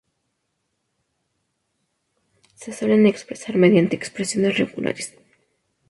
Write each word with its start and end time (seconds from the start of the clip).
Se 2.55 2.73
suelen 2.73 3.05
expresar 3.05 3.55
mediante 3.55 3.95
expresiones 3.95 4.57
regulares. 4.57 5.15